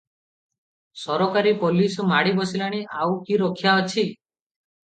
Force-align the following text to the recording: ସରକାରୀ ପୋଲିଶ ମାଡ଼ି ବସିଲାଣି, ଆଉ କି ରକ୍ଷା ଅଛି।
ସରକାରୀ 1.01 1.51
ପୋଲିଶ 1.65 2.07
ମାଡ଼ି 2.13 2.33
ବସିଲାଣି, 2.41 2.81
ଆଉ 3.03 3.21
କି 3.31 3.41
ରକ୍ଷା 3.45 3.79
ଅଛି। 3.85 4.03